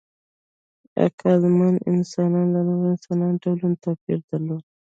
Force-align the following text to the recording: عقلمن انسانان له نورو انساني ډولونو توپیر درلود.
عقلمن 1.03 1.75
انسانان 1.91 2.45
له 2.53 2.61
نورو 2.67 2.87
انساني 2.95 3.27
ډولونو 3.43 3.77
توپیر 3.83 4.17
درلود. 4.29 4.63